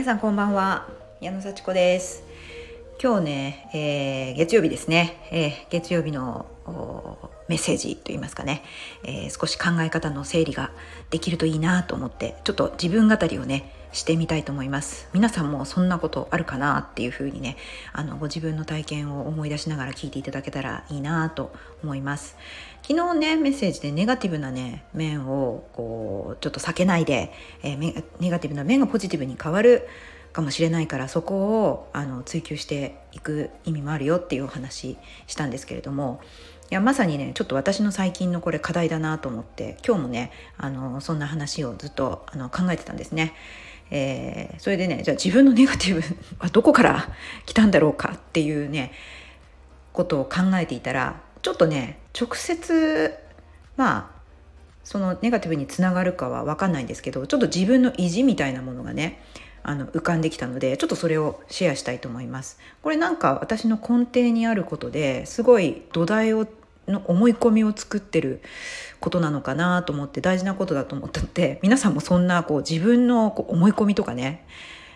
[0.00, 0.88] 皆さんこんばんは。
[1.20, 2.24] 矢野幸子です。
[3.02, 6.46] 今日ね、えー、月曜日ですね、えー、月曜日の
[7.48, 8.62] メッセージといいますかね、
[9.04, 10.70] えー、少し考え方の整理が
[11.10, 15.10] できるといいなと思ってちょっと自分語りをねしてみたいと思います。
[15.12, 17.58] 皆さんもそんなことあるかなっていうふうにね
[17.92, 22.38] あのご自分の体験を思い出しながら聞いていただけたらいいなと思います。
[22.82, 27.32] 昨日ねメッセージでネガティブなね面をこうちょっと避けないで、
[27.62, 29.86] えー、ネガティブな面がポジティブに変わる
[30.32, 34.96] かもしれないからそこをあの追求していく意味もあるよっていうお話
[35.26, 36.20] したんですけれども
[36.70, 43.34] いやまさにねちょっと私の最近のこれ課題だなと思って今日もねあのそんな話をずっとあの考えてたんですね。
[43.92, 46.00] えー、それでねじゃあ自分のネガティブ
[46.38, 47.08] はどこから
[47.44, 48.92] 来たんだろうかっていうね
[49.92, 53.14] ことを考えていたらちょっとね直接
[53.76, 54.20] まあ
[54.84, 59.22] そのネガティブにつながるかは分かんないんですけどちょっと自分の意地みたいなものがね
[59.62, 62.58] あの浮かんできたのでちょっとそれをシェアしたいと思います。
[62.82, 66.46] これなんか私の根底にあることですごい土台を
[66.88, 68.40] の思い込みを作ってる
[68.98, 74.44] ことなのかなと思って大事なことだと思ったので皆さんもそんなこう自分のこう思い込みとかね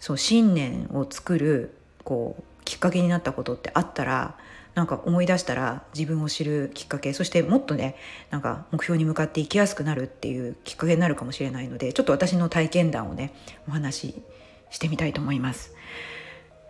[0.00, 4.36] そう信念を作るこうきっかけになったことってあったら
[4.78, 7.96] なんか思い出したら自分を知るきっかけそしてもっとね
[8.30, 13.34] なんか目標に向かっていきやすくなるっていうきっかけになるかもしれないのでちょっと私の体験談をね
[13.66, 14.22] お話し
[14.70, 15.74] してみたいと思います。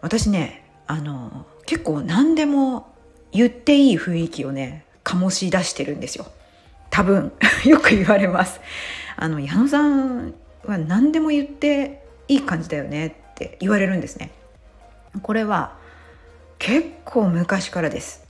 [0.00, 2.95] 私ねあの結構何でも
[3.31, 6.28] 言っていい雰囲気をね醸し出してるんですよ。
[6.89, 7.33] 多分
[7.67, 8.62] よく言われます。
[9.17, 10.33] あの矢野さん
[10.65, 14.31] は何でも言っていい感じだよねって言われるんですね。
[15.20, 15.77] これは
[16.59, 18.27] 結構昔からです。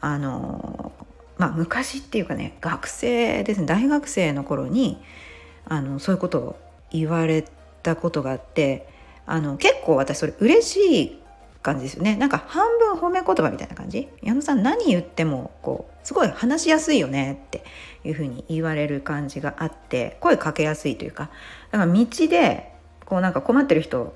[0.00, 0.92] あの
[1.38, 3.66] まあ昔っていうかね学生ですね。
[3.66, 5.02] 大学生の頃に
[5.66, 6.56] あのそういうことを
[6.90, 7.44] 言われ
[7.82, 8.88] たことがあって
[9.26, 11.18] あの結構私それ嬉しい
[11.62, 12.16] 感じですよね。
[12.16, 14.08] なんか半分褒め言葉みたいな感じ。
[14.22, 17.64] 矢野さん何言ってもこうすごい話しやすいよねって
[18.04, 21.30] いうふうに言われる感じがあって声かけやすいというか。
[21.72, 22.72] だから道で
[23.04, 24.14] こうなんか困ってる人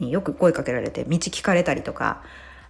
[0.00, 2.22] によく声かけられて道聞かれたりとか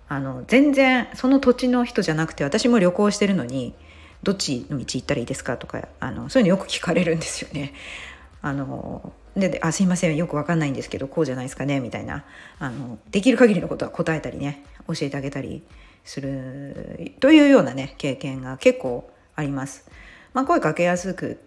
[0.08, 3.74] あの全然その土地の人じゃなくて私も旅行してるのに
[4.22, 7.72] どっちの道行ったらいいですかとかあのそういうのよく聞かれるんですよね。
[8.42, 12.24] あのであすいませんよく分かんないんですけどこうじゃないですかねみたいな
[12.58, 15.62] あのできる限りのことは答えたりね教えてあげたり
[16.04, 19.88] するというようなね経験が結構あります。
[20.32, 21.40] まあ、声かけやすく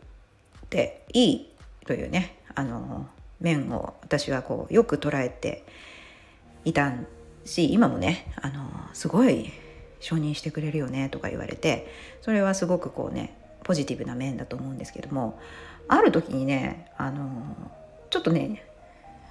[0.69, 1.53] ていい
[1.85, 3.07] というねあの
[3.39, 5.63] 面を私はこうよく捉えて
[6.65, 7.07] いたん
[7.49, 9.51] し今もねあのすごい
[9.99, 15.39] 承認してくれるよねとか言われてそれはすごくこうねポジティブな面だと思うんですけども
[15.87, 17.27] ある時にねあの
[18.09, 18.63] ちょっとね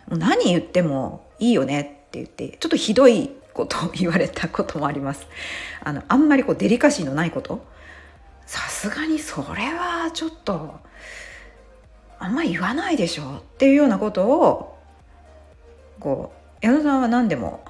[0.09, 5.27] もう何言ってもいいよねって言ってちょっとひどいことを言われたこともあります。
[5.83, 7.67] あのあんまりこうデリカシーのないこと。
[8.47, 10.77] さすがにそれはちょっと
[12.19, 14.79] あんま言わないでしょっていうようなことを
[16.01, 17.63] こう矢野さんは何でも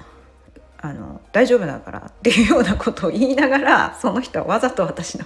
[0.81, 5.25] あの大丈夫だからっていうようなことを言いながらその人はわざと私の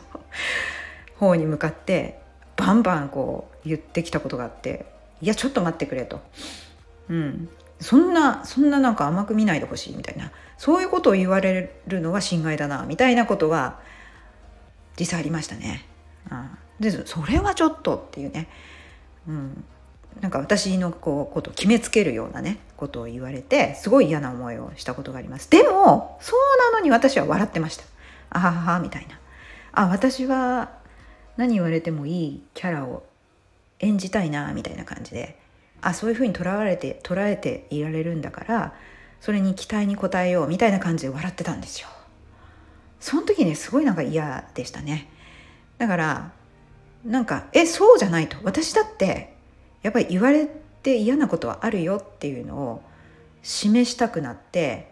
[1.19, 2.19] 方に向かって
[2.55, 4.85] バンバンこう言ってきたことがあって
[5.21, 6.21] いやちょっと待ってくれと、
[7.09, 7.49] うん、
[7.79, 10.31] そんなそんななんか甘く見ないでほしいみたいな。
[10.57, 13.79] そういうことを言われるのは侵害だなみたいなことは
[14.97, 15.85] 実際ありましたね。
[16.31, 16.49] うん、
[16.79, 18.47] でそれはちょっとっていうね、
[19.27, 19.65] うん、
[20.21, 25.49] なんか私のこうことを決めつけるようなねことを言われてすごい嫌な思いをしたことがあります。
[25.49, 27.83] でもそうなのに私は笑ってました。
[28.29, 29.19] あははみたいな。
[29.73, 30.71] あ私は
[31.37, 33.03] 何言われてもいいキャラを
[33.79, 35.37] 演じたいなみたいな感じで
[35.81, 38.73] あそういうふうにとらわれて捉えていられるんだから
[39.19, 41.87] それに期待に応えようみたいな感じで笑ってたんですよ。
[42.99, 45.09] その時ねすごいなんか嫌でしたね。
[45.77, 46.31] だから
[47.03, 49.32] なんかえそうじゃないと私だって
[49.83, 50.47] やっぱり言われ
[50.81, 52.81] て嫌なことはあるよっていうのを
[53.43, 54.91] 示したくなって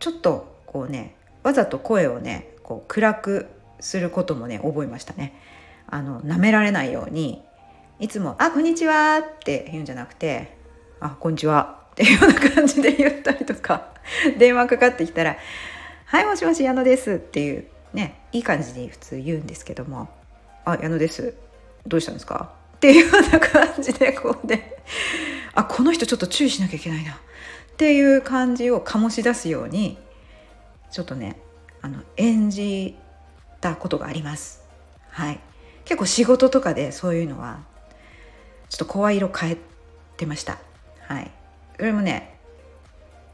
[0.00, 3.46] ちょっとこうねわざと声をねこう暗く
[3.80, 5.34] することもね覚えましたね。
[5.86, 7.42] あの舐められないように
[7.98, 10.56] いつも「あこんにちは」って言うんじゃなくて
[11.00, 13.88] 「あこんにちは」っていうような感じで言ったりとか
[14.38, 15.36] 電話かかってきたら
[16.06, 20.08] 「はいもしもし矢野です」っていうねいい感じに普通言うんですけども
[20.64, 21.34] 「あ矢野です
[21.86, 24.74] どうしたんですか?」っていうような感じでこうね
[25.54, 27.16] あこの人ちょっと注意しなきゃいけないなっ
[27.76, 29.96] ていう感じを醸し出すように
[30.90, 31.40] ちょっとね
[31.80, 32.96] あの演じ
[33.60, 34.64] たことがあります。
[35.10, 35.38] はい
[35.84, 37.60] 結構仕事とかでそういうのは
[38.68, 39.56] ちょっと声色変え
[40.16, 40.58] てました
[41.06, 41.30] はい
[41.76, 42.36] それもね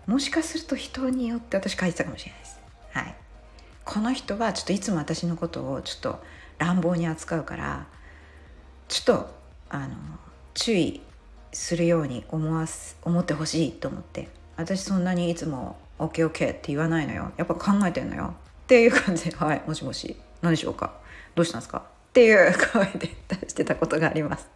[0.06, 2.60] もしかすると人によって私書いてたかもしれないです。
[2.92, 3.14] はい、
[3.86, 6.22] この人はちょっといつも私のことをちょっと
[6.58, 7.86] 乱暴に扱うから
[8.88, 9.37] ちょっと
[9.70, 9.94] あの
[10.54, 11.00] 注意
[11.52, 14.28] するように思わす思ってほしいと思って。
[14.56, 17.32] 私そんなにいつも OKOK、って言わないのよ。
[17.36, 18.34] やっぱ考えてんのよ。
[18.64, 20.16] っていう感じで「はいもしもし。
[20.42, 20.92] 何でしょうか。
[21.34, 21.78] どうしたんですか?」
[22.10, 24.48] っていう声で出してたことがあります。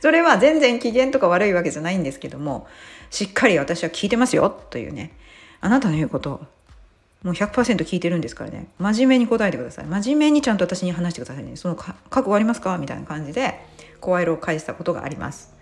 [0.00, 2.66] それは全然機嫌とか悪いわけじゃないんですけども
[3.10, 5.12] しっかり私は聞いてますよというね。
[5.60, 6.40] あなたの言うこと
[7.22, 8.66] もう100%聞いてるんですからね。
[8.78, 9.84] 真面目に答えてください。
[9.86, 11.56] 真面目にちゃんと私に話してくださいね。
[11.56, 12.78] その覚悟ありますか？
[12.78, 13.64] みたいな感じで
[14.02, 15.54] 声色を返したことがあります、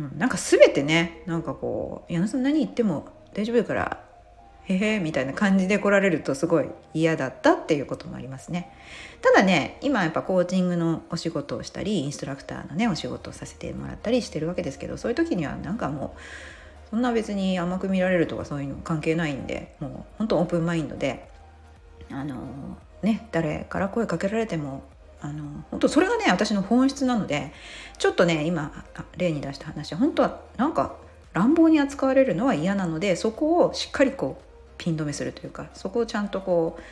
[0.00, 4.04] うん、なんか全てねなんかこう矢野さん何言っても大丈夫だから
[4.64, 8.72] へへみたいな感じで来られるとすごい嫌だったっていうこともありますね。
[9.20, 21.28] ただね今やっぱコーチングのお仕事をしたりインストラクターのねお仕事をさせてもらったりしてるわけですけどそういう時にはなんかもうそんな別に甘く見られるとかそういうの関係ないんでもう本当オープンマインドで
[22.10, 22.36] あの
[23.02, 24.82] ね誰から声かけられても
[25.24, 27.50] あの本当それがね私の本質なので
[27.98, 28.84] ちょっとね今
[29.16, 30.96] 例に出した話本当はなんか
[31.32, 34.44] 乱暴に扱われるのは嫌なのでそこをしっかりこう
[34.76, 36.82] ピン止めするというかそこをちゃんとこう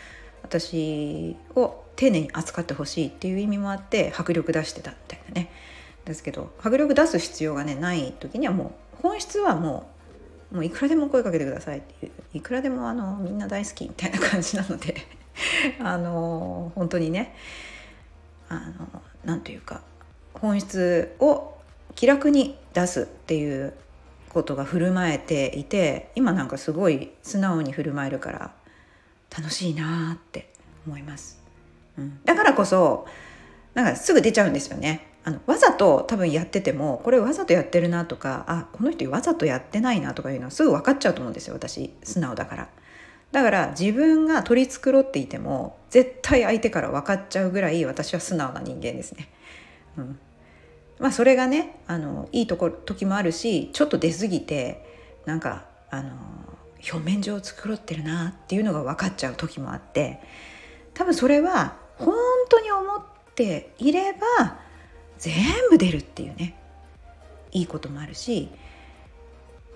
[0.43, 5.51] 私を丁寧に扱ってほしいっていう意味もあって迫力出してたみたいなね。
[6.05, 9.89] ですけど迫力出す必要がねない時にはもう本質はも
[10.51, 14.97] うもういくらでも声かけてくださいっていういくらでもあのみんな大好きみたいな感じなので
[15.79, 17.37] あの本当にね
[18.57, 19.83] あのなんというか
[20.35, 21.55] 本質を
[21.95, 23.75] 気楽に出すっていう
[24.29, 28.53] ことが振る舞えていて今なんかすごい素直に振る舞えるから
[29.37, 30.51] 楽しいなって
[30.87, 31.39] 思います、
[31.99, 33.07] うん、だからこそ
[33.75, 35.09] なんかすぐ出ちゃうんですよね。
[35.25, 41.95] あのわざと多分やっててもこれわざとやってるなとかあこの人わざとやってないなとかいうのはすぐ分かっちゃうと思うんですよ私。
[42.03, 42.69] 素直だから。
[43.33, 49.29] だから自分が取り繕っていても絶対相手から分かっちゃうぐらい私は素直な人間ですね、
[49.97, 50.19] うん、
[50.99, 54.85] まあそれがねあのいいとこ時もあるしちょっと出過ぎて
[55.25, 56.11] なんかあの
[56.93, 60.21] 表面上繕ってるなっていうのが分かっちゃう時もあって
[60.95, 62.15] 多分それは本
[62.49, 63.03] 当に思っ
[63.35, 64.59] ていれば
[65.19, 65.35] 全
[65.71, 66.59] 部出るっていうね
[67.53, 68.51] いいこともあるし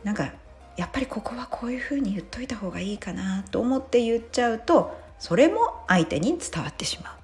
[0.04, 0.32] なんか
[0.76, 7.16] やっぱりここはこういうふうに言っといた方がいいかなと思って言っちゃうとそれも相手に伝わってしま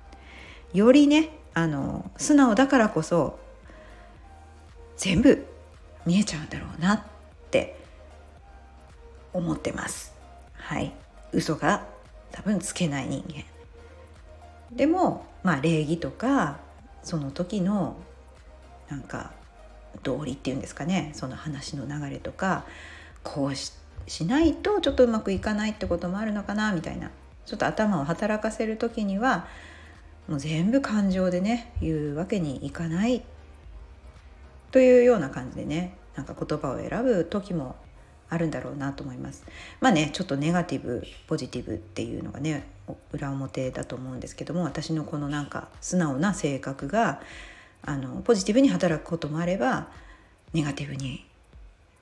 [0.74, 0.78] う。
[0.78, 3.38] よりねあの素直だからこそ
[4.96, 5.46] 全部
[6.06, 7.02] 見えちゃうんだろうなっ
[7.50, 7.76] て
[9.34, 10.14] 思ってます。
[10.54, 10.92] はい。
[11.32, 11.86] 嘘が
[12.30, 13.44] 多分つけない人間。
[14.74, 16.58] でもまあ礼儀とか
[17.02, 17.96] その時の
[18.88, 19.32] なんか
[20.02, 21.10] 道理っていうんですかね。
[21.14, 22.64] その話の流れとか
[23.22, 23.72] こうし
[24.06, 27.10] しないとちょっとうまくいかないってこともあるのかなみたいな
[27.46, 29.46] ちょっと頭を働かせる時には
[30.28, 33.22] もう全部感情でね言うわけにいかない
[34.70, 37.76] というような感じでねなんか言葉を選ぶ時も
[38.28, 39.44] あるんだろうなと思います。
[39.80, 42.66] まあねちょっとネガティブポジティブっていうのがね
[43.12, 47.20] 裏表だと思うんですけども私のこのなんか素直な性格が
[47.82, 49.88] あのポジティブに働くこともあれば
[50.54, 51.26] ネガティブに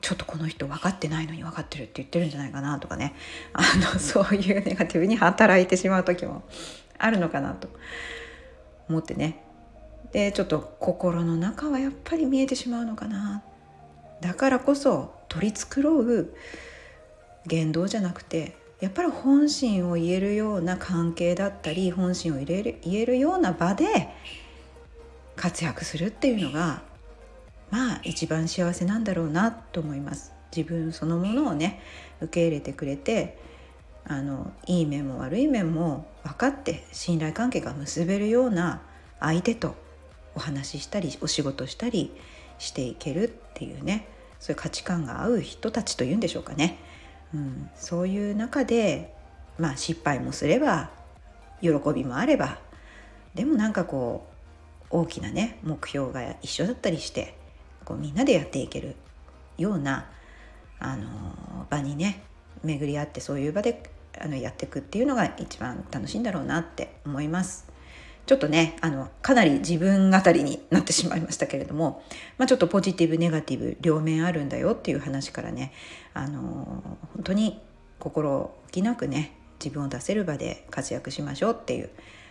[0.01, 3.15] ちょっとこの人分かってないのに分かってるって言ってるんじゃないかなとかね。
[3.53, 3.63] あ
[3.95, 6.43] のそういうネガティブに働いてしまう時も
[6.99, 7.69] あるのかなと。
[8.91, 9.43] 思ってね。
[10.13, 13.43] でちょっと心の中はやっぱり見えてしまうのかな。
[14.21, 16.35] だからこそ取り繕う
[17.47, 24.09] 言動じゃなくてやっぱり本心を言えるような関係だったり本心を入れる言えるような場で
[25.37, 26.83] 活躍するっていうのが
[27.71, 30.33] まあ一番幸せなんだろうなと思います。
[30.55, 31.81] 自分そのものをね
[32.21, 33.39] 受け入れてくれて
[34.05, 38.83] あのいい面も悪い面も分かって信頼関係が結べるような
[39.21, 39.77] 相手と
[40.35, 42.13] お話ししたりお仕事したり
[42.59, 44.09] していけるっていうね
[44.39, 46.79] そういう価値観が合う人たちというんでしょうかね、
[47.35, 49.15] うん、そういう中で、
[49.59, 50.91] まあ、失敗もすれば
[51.61, 52.59] 喜びもあれば
[53.35, 54.27] でもなんかこ
[54.91, 57.37] う大きなね目標が一緒だったりして
[57.85, 58.97] こうみんなでやっていける
[59.59, 60.11] ような
[60.79, 62.23] あの場にね
[62.65, 67.71] 巡り合ってそういう場であのやっていくっていうのが一番楽しいんだろうなって思います。
[68.27, 72.05] ちょっとねあのかなり自分語りになってしまいましたけれども、
[72.39, 75.73] まあ、ちょっとポジティブネガティブ両面あるんだよっていう話からね
[76.15, 76.41] あの
[77.15, 77.61] 本当に
[77.99, 79.33] 心置きなくね
[79.63, 81.91] 自分を出せる場で活躍しましょうっていう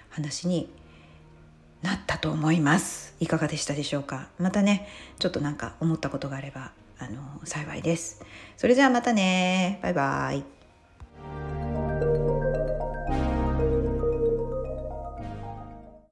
[0.10, 0.72] 話に
[1.82, 4.28] なったと思いますいかがでしたでしょうか？
[4.38, 8.22] またねちょっとなんか思ったことがあればあの幸いです。
[8.58, 10.59] それじゃあまたねバイバイ。